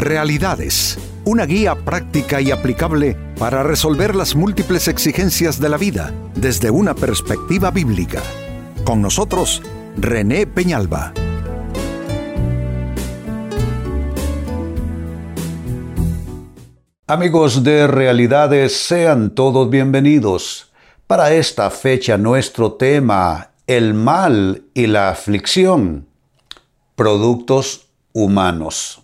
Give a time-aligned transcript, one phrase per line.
[0.00, 6.70] Realidades, una guía práctica y aplicable para resolver las múltiples exigencias de la vida desde
[6.70, 8.22] una perspectiva bíblica.
[8.82, 9.60] Con nosotros,
[9.98, 11.12] René Peñalba.
[17.06, 20.72] Amigos de Realidades, sean todos bienvenidos.
[21.06, 26.06] Para esta fecha nuestro tema, el mal y la aflicción,
[26.96, 29.02] productos humanos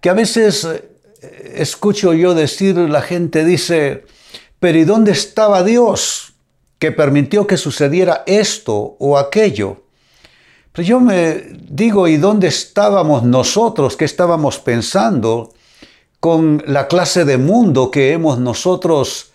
[0.00, 4.04] que a veces eh, escucho yo decir, la gente dice,
[4.58, 6.34] pero ¿y dónde estaba Dios
[6.78, 9.82] que permitió que sucediera esto o aquello?
[10.72, 13.96] Pero yo me digo, ¿y dónde estábamos nosotros?
[13.96, 15.54] ¿Qué estábamos pensando
[16.20, 19.32] con la clase de mundo que hemos nosotros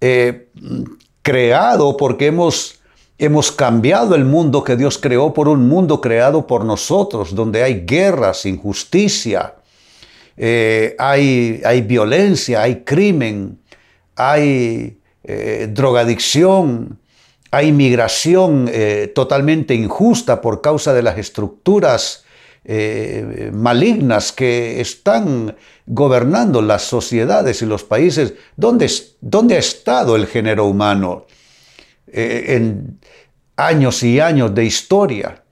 [0.00, 0.50] eh,
[1.22, 2.80] creado porque hemos,
[3.18, 7.86] hemos cambiado el mundo que Dios creó por un mundo creado por nosotros, donde hay
[7.86, 9.54] guerras, injusticia,
[10.36, 13.60] eh, hay, violencia, hay crimen,
[14.16, 16.98] hay eh, drogadicción,
[17.50, 22.22] hay migración eh, totalmente injusta por causa de las estructuras
[23.52, 25.54] malignas que están
[25.84, 28.32] gobernando las sociedades y los países.
[28.56, 31.26] ¿Dónde, dónde ha estado el género humano
[32.10, 32.98] en
[33.56, 35.43] años y años de historia?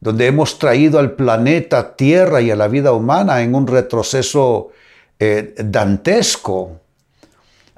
[0.00, 4.70] Donde hemos traído al planeta Tierra y a la vida humana en un retroceso
[5.18, 6.80] eh, dantesco.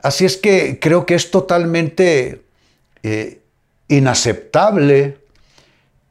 [0.02, 2.42] Así es que creo que es totalmente
[3.02, 3.40] eh,
[3.88, 5.18] inaceptable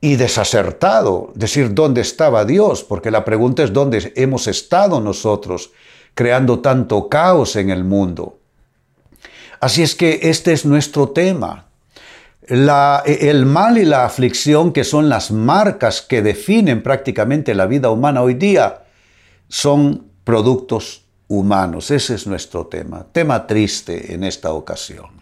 [0.01, 5.71] y desacertado decir dónde estaba Dios, porque la pregunta es dónde hemos estado nosotros
[6.13, 8.39] creando tanto caos en el mundo.
[9.59, 11.68] Así es que este es nuestro tema
[12.49, 18.21] el mal y la aflicción, que son las marcas que definen prácticamente la vida humana
[18.21, 18.85] hoy día,
[19.47, 21.91] son productos humanos.
[21.91, 25.21] Ese es nuestro tema, tema triste en esta ocasión.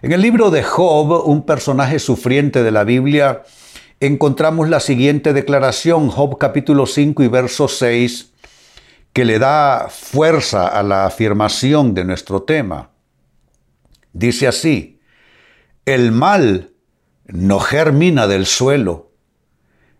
[0.00, 3.42] En el libro de Job, un personaje sufriente de la Biblia,
[4.00, 8.32] encontramos la siguiente declaración, Job capítulo 5 y verso 6,
[9.12, 12.90] que le da fuerza a la afirmación de nuestro tema.
[14.12, 14.97] Dice así,
[15.94, 16.72] el mal
[17.26, 19.10] no germina del suelo,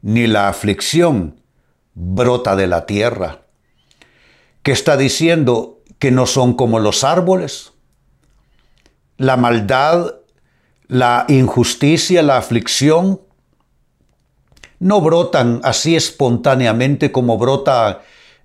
[0.02, 1.40] ni la aflicción
[1.94, 3.46] brota de la tierra.
[4.62, 5.82] ¿Qué está diciendo?
[5.98, 7.72] Que no son como los árboles.
[9.16, 10.16] La maldad,
[10.88, 13.22] la injusticia, la aflicción,
[14.80, 17.98] no brotan así espontáneamente como brotan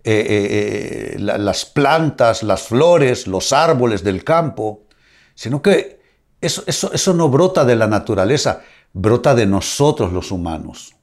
[0.05, 4.83] eh, eh, eh, las plantas, las flores, los árboles del campo,
[5.35, 6.02] sino que
[6.43, 8.61] eso, no brota de la naturaleza,
[8.91, 10.95] brota de nosotros los humanos.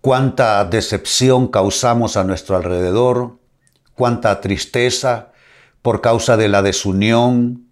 [0.00, 3.38] Cuánta decepción causamos a nuestro alrededor,
[3.94, 5.32] cuánta tristeza
[5.82, 7.68] por causa de la desunión,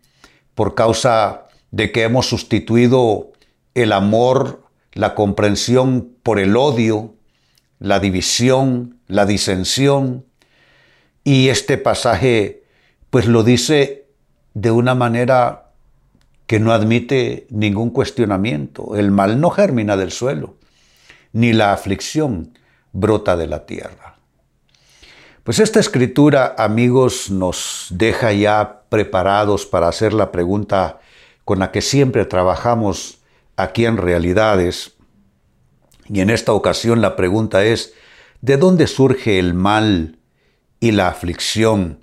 [0.54, 3.32] por causa de que hemos sustituido
[3.74, 7.14] el amor, la comprensión por el odio,
[7.78, 10.26] la división, la disensión.
[11.24, 12.64] Y este pasaje
[13.10, 14.06] pues lo dice
[14.54, 15.61] de una manera
[16.46, 18.96] que no admite ningún cuestionamiento.
[18.96, 20.56] El mal no germina del suelo,
[21.32, 22.58] ni la aflicción
[22.92, 24.18] brota de la tierra.
[25.44, 31.00] Pues esta escritura, amigos, nos deja ya preparados para hacer la pregunta
[31.44, 33.18] con la que siempre trabajamos
[33.56, 34.92] aquí en Realidades.
[36.08, 37.94] Y en esta ocasión la pregunta es,
[38.40, 40.18] ¿de dónde surge el mal
[40.78, 42.01] y la aflicción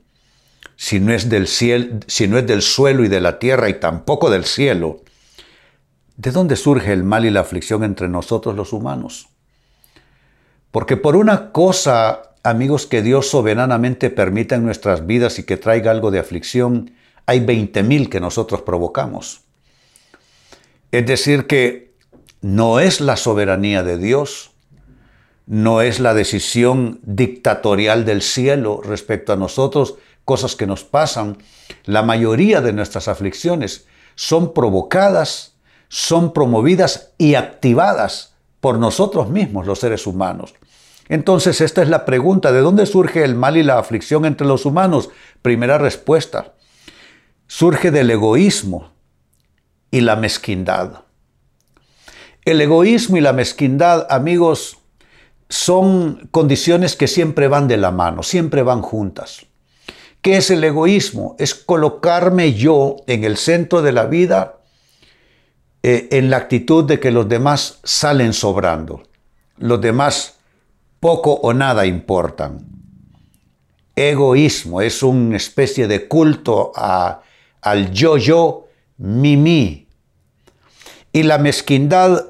[0.80, 3.82] si no es del cielo, si no es del suelo y de la tierra y
[3.82, 5.02] tampoco del cielo,
[6.16, 9.28] ¿de dónde surge el mal y la aflicción entre nosotros los humanos?
[10.72, 15.92] Porque por una cosa, amigos, que Dios soberanamente permita en nuestras vidas y que traiga
[15.92, 16.94] algo de aflicción,
[17.26, 19.42] hay 20.000 que nosotros provocamos.
[20.94, 21.94] Es decir, que
[22.40, 24.52] no es la soberanía de Dios,
[25.46, 31.38] no es la decisión dictatorial del cielo respecto a nosotros, cosas que nos pasan,
[31.86, 35.56] la mayoría de nuestras aflicciones son provocadas,
[35.88, 40.54] son promovidas y activadas por nosotros mismos, los seres humanos.
[41.08, 44.66] Entonces, esta es la pregunta, ¿de dónde surge el mal y la aflicción entre los
[44.66, 45.10] humanos?
[45.42, 46.54] Primera respuesta,
[47.48, 48.92] surge del egoísmo
[49.90, 51.04] y la mezquindad.
[52.46, 54.78] El egoísmo y la mezquindad, amigos,
[55.50, 59.48] son condiciones que siempre van de la mano, siempre van juntas.
[60.22, 61.36] ¿Qué es el egoísmo?
[61.40, 64.60] Es colocarme yo en el centro de la vida
[65.82, 69.04] eh, en la actitud de que los demás salen sobrando.
[69.58, 70.40] Los demás
[71.00, 72.66] poco o nada importan.
[73.96, 78.68] egoísmo, es una especie de culto al yo-yo,
[78.98, 79.88] mi-mi.
[81.12, 82.28] Y la mezquindad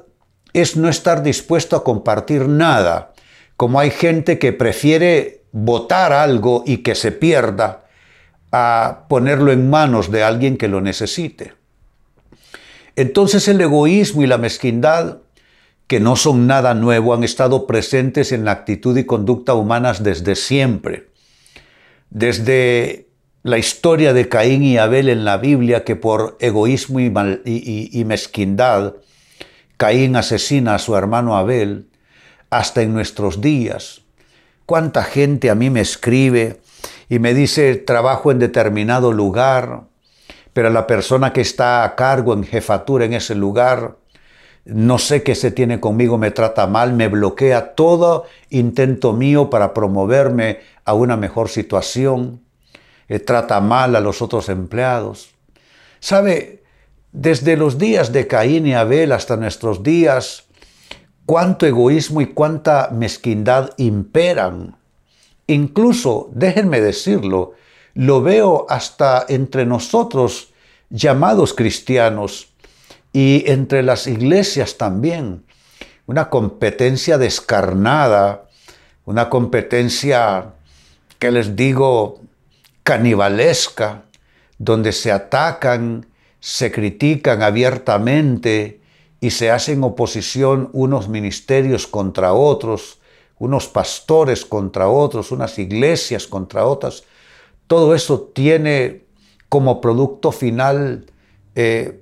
[0.53, 3.13] es no estar dispuesto a compartir nada,
[3.55, 7.85] como hay gente que prefiere votar algo y que se pierda
[8.51, 11.53] a ponerlo en manos de alguien que lo necesite.
[12.95, 15.19] Entonces el egoísmo y la mezquindad,
[15.87, 20.35] que no son nada nuevo, han estado presentes en la actitud y conducta humanas desde
[20.35, 21.07] siempre.
[22.09, 23.07] Desde
[23.43, 28.95] la historia de Caín y Abel en la Biblia, que por egoísmo y, mezquindad,
[29.77, 31.87] Caín asesina a su hermano Abel,
[32.49, 34.01] hasta en nuestros días.
[34.69, 36.61] ¿Cuánta gente a mí me escribe
[37.09, 39.85] y me dice trabajo en determinado lugar,
[40.53, 43.97] pero la persona que está a cargo en jefatura en ese lugar,
[44.65, 49.73] no sé qué se tiene conmigo, me trata mal, me bloquea todo intento mío para
[49.73, 52.43] promoverme a una mejor situación,
[53.07, 55.31] eh, trata mal a los otros empleados.
[55.99, 56.61] ¿Sabe?
[57.11, 60.45] Desde los días de Caín y Abel hasta nuestros días,
[61.29, 64.77] cuánto egoísmo y cuánta mezquindad imperan.
[65.45, 67.53] Incluso, déjenme decirlo,
[67.93, 70.51] lo veo hasta entre nosotros
[70.89, 72.47] llamados cristianos
[73.13, 75.43] y entre las iglesias también.
[76.07, 78.45] Una competencia descarnada,
[79.05, 80.53] una competencia
[81.19, 82.21] que les digo
[82.81, 84.05] canibalesca,
[84.57, 86.07] donde se atacan,
[86.39, 88.78] se critican abiertamente,
[89.21, 92.99] y se hacen oposición unos ministerios contra otros,
[93.37, 97.03] unos pastores contra otros, unas iglesias contra otras.
[97.67, 99.05] Todo eso tiene
[99.49, 101.05] como producto final
[101.55, 102.01] eh,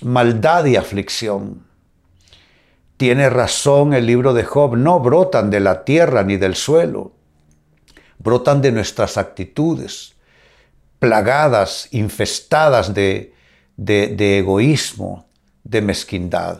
[0.00, 1.66] maldad y aflicción.
[2.96, 7.12] Tiene razón el libro de Job, no brotan de la tierra ni del suelo,
[8.18, 10.16] brotan de nuestras actitudes,
[10.98, 13.32] plagadas, infestadas de,
[13.76, 15.29] de egoísmo,
[15.70, 16.58] de mezquindad.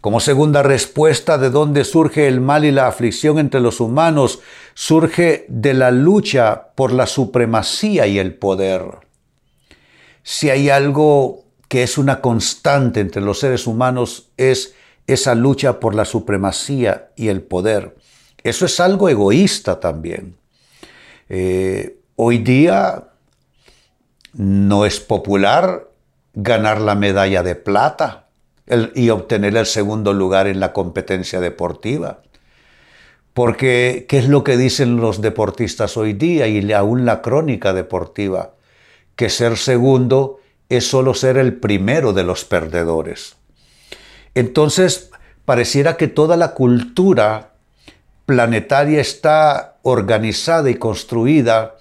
[0.00, 4.40] Como segunda respuesta de dónde surge el mal y la aflicción entre los humanos,
[4.74, 8.82] surge de la lucha por la supremacía y el poder.
[10.22, 14.74] Si hay algo que es una constante entre los seres humanos es
[15.06, 17.96] esa lucha por la supremacía y el poder.
[18.42, 20.36] Eso es algo egoísta también.
[21.28, 23.08] Eh, hoy día
[24.34, 25.88] no es popular
[26.36, 28.28] ganar la medalla de plata
[28.94, 32.22] y obtener el segundo lugar en la competencia deportiva.
[33.32, 38.54] Porque, ¿qué es lo que dicen los deportistas hoy día y aún la crónica deportiva?
[39.16, 43.36] Que ser segundo es solo ser el primero de los perdedores.
[44.34, 45.10] Entonces,
[45.44, 47.52] pareciera que toda la cultura
[48.26, 51.76] planetaria está organizada y construida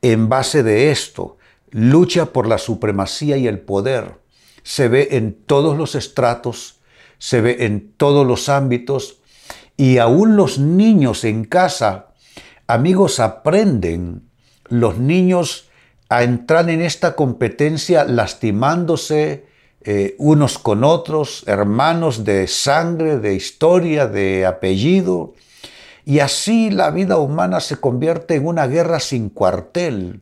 [0.00, 1.36] en base de esto,
[1.70, 4.18] lucha por la supremacía y el poder.
[4.62, 6.80] Se ve en todos los estratos,
[7.18, 9.18] se ve en todos los ámbitos
[9.76, 12.08] y aún los niños en casa,
[12.66, 14.28] amigos, aprenden
[14.68, 15.68] los niños
[16.08, 19.46] a entrar en esta competencia lastimándose
[19.82, 25.34] eh, unos con otros, hermanos de sangre, de historia, de apellido,
[26.04, 30.20] y así la vida humana se convierte en una guerra sin cuartel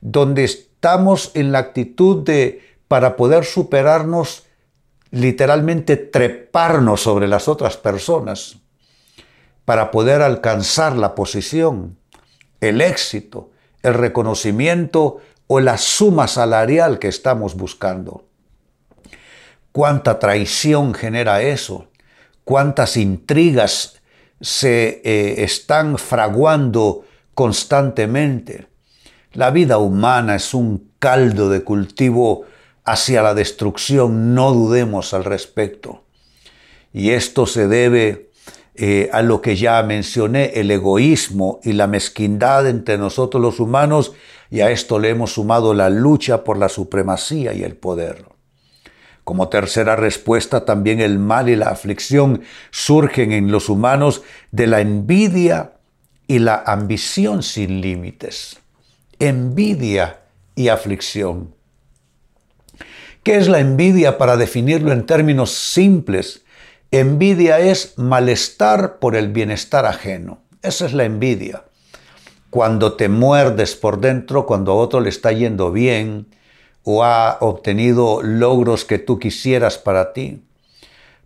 [0.00, 4.44] donde estamos en la actitud de, para poder superarnos,
[5.10, 8.58] literalmente treparnos sobre las otras personas,
[9.64, 11.98] para poder alcanzar la posición,
[12.60, 13.50] el éxito,
[13.82, 18.24] el reconocimiento o la suma salarial que estamos buscando.
[19.72, 21.86] Cuánta traición genera eso,
[22.44, 24.00] cuántas intrigas
[24.40, 28.66] se eh, están fraguando constantemente.
[29.36, 32.46] La vida humana es un caldo de cultivo
[32.84, 36.04] hacia la destrucción, no dudemos al respecto.
[36.94, 38.30] Y esto se debe
[38.76, 44.14] eh, a lo que ya mencioné, el egoísmo y la mezquindad entre nosotros los humanos,
[44.50, 48.24] y a esto le hemos sumado la lucha por la supremacía y el poder.
[49.22, 52.40] Como tercera respuesta, también el mal y la aflicción
[52.70, 55.74] surgen en los humanos de la envidia
[56.26, 58.60] y la ambición sin límites
[59.18, 60.20] envidia
[60.54, 61.54] y aflicción.
[63.22, 66.44] ¿Qué es la envidia para definirlo en términos simples?
[66.90, 70.42] Envidia es malestar por el bienestar ajeno.
[70.62, 71.64] Esa es la envidia.
[72.50, 76.28] Cuando te muerdes por dentro, cuando a otro le está yendo bien
[76.84, 80.44] o ha obtenido logros que tú quisieras para ti.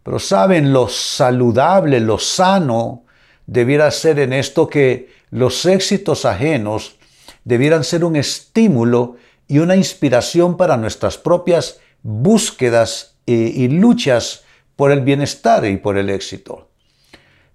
[0.02, 3.04] Pero saben, lo saludable, lo sano,
[3.46, 6.96] debiera ser en esto que los éxitos ajenos
[7.44, 9.16] debieran ser un estímulo
[9.48, 14.44] y una inspiración para nuestras propias búsquedas y, luchas
[14.76, 16.68] por el bienestar y por el éxito.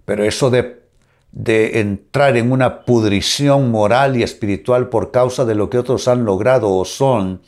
[0.04, 0.82] Pero eso de,
[1.32, 6.24] de entrar en una pudrición moral y espiritual por causa de lo que otros han
[6.24, 7.42] logrado o son,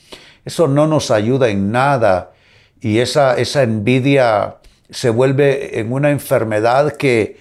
[0.45, 2.33] eso no nos ayuda en nada
[2.81, 4.57] y esa, esa envidia
[4.91, 7.37] se vuelve en una enfermedad que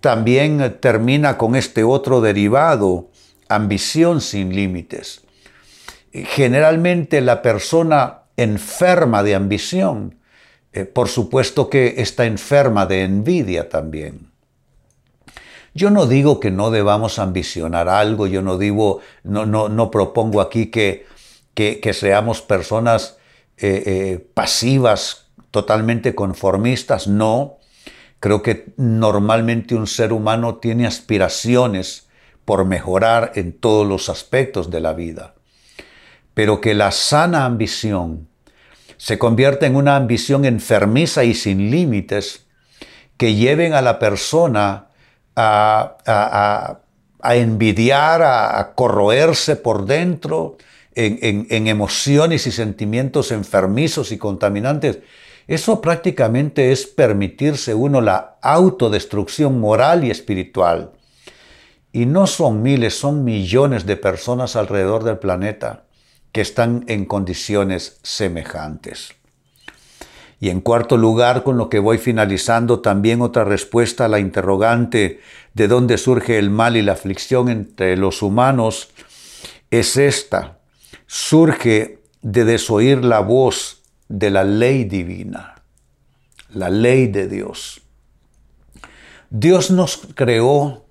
[0.00, 3.08] también termina con este otro derivado,
[3.54, 5.22] ambición sin límites.
[6.12, 10.18] Generalmente la persona enferma de ambición,
[10.72, 14.32] eh, por supuesto que está enferma de envidia también.
[15.74, 20.40] Yo no digo que no debamos ambicionar algo, yo no digo, no, no, no propongo
[20.42, 21.06] aquí que,
[21.54, 23.16] que, seamos personas
[23.56, 27.58] eh, eh, pasivas, totalmente conformistas, no.
[28.20, 32.08] Creo que normalmente un ser humano tiene aspiraciones
[32.44, 35.34] por mejorar en todos los aspectos de la vida,
[36.34, 38.28] pero que la sana ambición
[38.96, 42.46] se convierte en una ambición enfermiza y sin límites
[43.16, 44.86] que lleven a la persona
[45.34, 46.78] a,
[47.24, 50.56] envidiar, a, corroerse por dentro
[50.94, 55.00] en, emociones y sentimientos enfermizos y contaminantes.
[55.48, 60.92] Eso prácticamente es permitirse uno la autodestrucción moral y espiritual.
[61.92, 65.84] Y no son miles, son millones de personas alrededor del planeta
[66.32, 69.14] que están en condiciones semejantes.
[70.40, 75.20] Y en cuarto lugar, con lo que voy finalizando, también otra respuesta a la interrogante
[75.54, 78.90] de dónde surge el mal y la aflicción entre los humanos
[79.70, 80.58] es esta.
[81.06, 85.62] Surge de desoír la voz de la ley divina,
[86.48, 87.82] la ley de Dios.
[89.30, 90.81] Dios nos creó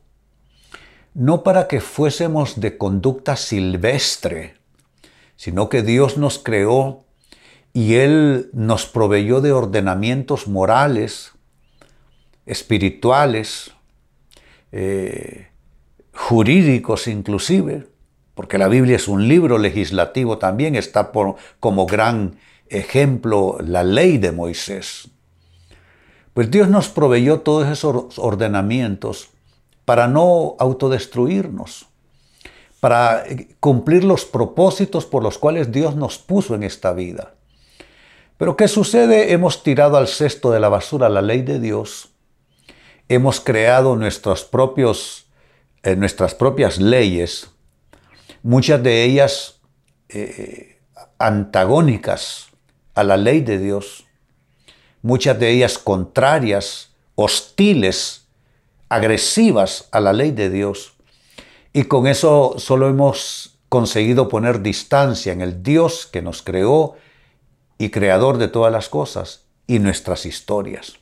[1.13, 4.55] no para que fuésemos de conducta silvestre,
[5.35, 7.03] sino que Dios nos creó
[7.73, 11.31] y Él nos proveyó de ordenamientos morales,
[12.45, 13.71] espirituales,
[14.71, 15.47] eh,
[16.13, 17.87] jurídicos inclusive,
[18.35, 22.37] porque la Biblia es un libro legislativo también, está por, como gran
[22.69, 25.09] ejemplo la ley de Moisés.
[26.33, 29.30] Pues Dios nos proveyó todos esos ordenamientos
[29.91, 31.85] para no autodestruirnos,
[32.79, 33.25] para
[33.59, 37.33] cumplir los propósitos por los cuales Dios nos puso en esta vida.
[38.37, 39.33] Pero ¿qué sucede?
[39.33, 42.13] Hemos tirado al cesto de la basura la ley de Dios,
[43.09, 45.25] hemos creado nuestros propios,
[45.83, 47.49] eh, nuestras propias leyes,
[48.43, 49.59] muchas de ellas
[50.07, 50.79] eh,
[51.17, 52.47] antagónicas
[52.93, 54.05] a la ley de Dios,
[55.01, 58.20] muchas de ellas contrarias, hostiles,
[58.91, 60.95] agresivas a la ley de Dios.
[61.71, 66.95] Y con eso solo hemos conseguido poner distancia en el Dios que nos creó
[67.77, 70.99] y creador de todas las cosas y nuestras historias.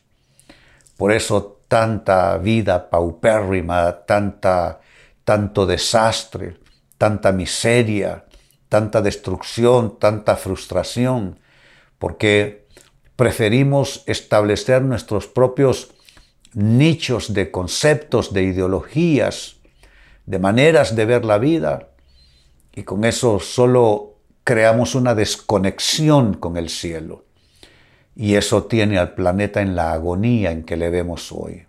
[0.97, 4.81] Por eso tanta vida paupérrima, tanta,
[5.23, 6.57] tanto desastre,
[6.99, 8.25] tanta miseria,
[8.69, 11.39] tanta destrucción, tanta frustración,
[11.97, 12.67] porque
[13.15, 15.89] preferimos establecer nuestros propios
[16.53, 19.57] nichos de conceptos, de ideologías,
[20.25, 21.89] de maneras de ver la vida,
[22.75, 27.25] y con eso solo creamos una desconexión con el cielo.
[28.15, 31.65] Y eso tiene al planeta en la agonía en que le vemos hoy.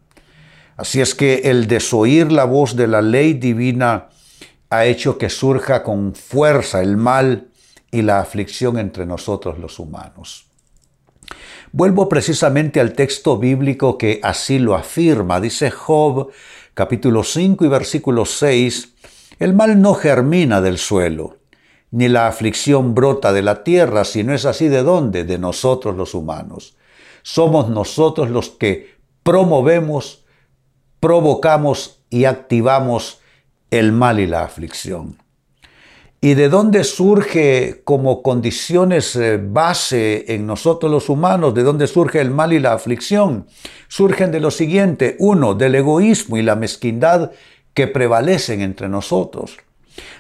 [0.77, 4.09] Así es que el desoír la voz de la ley divina
[4.71, 7.49] ha hecho que surja con fuerza el mal
[7.91, 10.50] y la aflicción entre nosotros los humanos.
[11.73, 15.41] Vuelvo precisamente al texto bíblico que así lo afirma.
[15.41, 16.31] Dice Job
[16.75, 18.95] capítulo 5 y versículo 6,
[19.39, 21.37] el mal no germina del suelo,
[21.93, 25.97] ni la aflicción brota de la tierra, si no es así de dónde, de nosotros
[25.97, 26.77] los humanos.
[27.23, 30.25] Somos nosotros los que promovemos,
[30.99, 33.21] provocamos y activamos
[33.71, 35.20] el mal y la aflicción.
[36.23, 41.55] ¿Y de dónde surge como condiciones eh, base en nosotros los humanos?
[41.55, 43.47] ¿De dónde surge el mal y la aflicción?
[43.89, 45.17] Surgen de lo siguiente.
[45.19, 47.31] Uno, del egoísmo y la mezquindad
[47.73, 49.57] que prevalecen entre nosotros.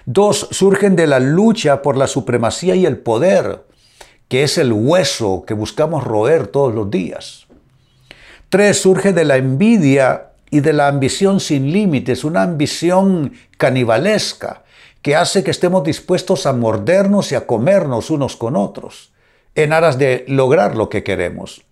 [0.06, 3.66] Dos, surgen de la lucha por la supremacía y el poder,
[4.28, 7.46] que es el hueso que buscamos roer todos los días.
[8.48, 14.64] Tres, surge de la envidia y de la ambición sin límites, una ambición canibalesca
[15.02, 19.12] que hace que estemos dispuestos a mordernos y a comernos unos con otros,
[19.54, 21.62] en aras de lograr lo que queremos.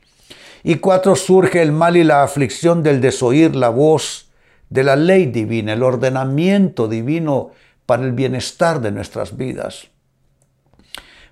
[0.65, 4.31] Y cuatro, surge el mal y la aflicción del desoír la voz
[4.71, 7.51] de la ley divina, el ordenamiento divino
[7.87, 9.89] para el bienestar de nuestras vidas.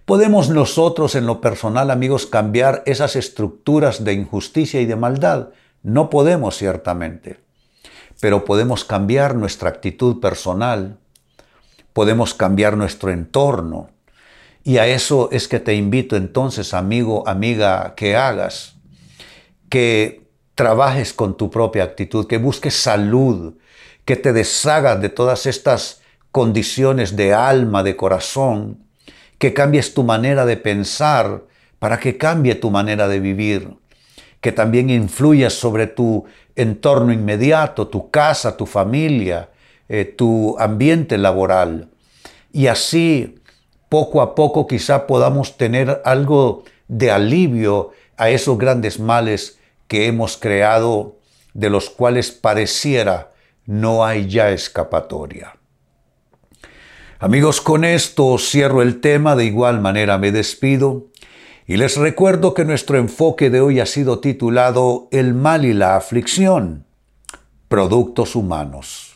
[0.04, 5.48] ¿Podemos nosotros en lo personal, amigos, cambiar esas estructuras de injusticia y de maldad?
[5.82, 7.40] No podemos, ciertamente,
[8.20, 10.98] pero podemos cambiar nuestra actitud personal,
[11.96, 13.88] podemos cambiar nuestro entorno,
[14.62, 18.76] y a eso es que te invito entonces, amigo, amiga, que hagas,
[19.70, 23.54] que trabajes con tu propia actitud, que busques salud,
[24.04, 28.84] que te deshagas de todas estas condiciones de alma, de corazón,
[29.38, 31.44] que cambies tu manera de pensar
[31.78, 33.70] para que cambie tu manera de vivir,
[34.42, 36.26] que también influyas sobre tu
[36.56, 39.48] entorno inmediato, tu casa, tu familia,
[39.88, 41.88] eh, tu ambiente laboral.
[42.52, 43.36] Y así,
[43.88, 50.36] poco a poco, quizá podamos tener algo de alivio a esos grandes males que hemos
[50.36, 51.16] creado,
[51.54, 53.32] de los cuales pareciera
[53.66, 55.56] no hay ya escapatoria.
[57.18, 61.06] Amigos, con esto cierro el tema, de igual manera me despido
[61.66, 65.96] y les recuerdo que nuestro enfoque de hoy ha sido titulado El mal y la
[65.96, 66.84] aflicción,
[67.68, 69.15] productos humanos.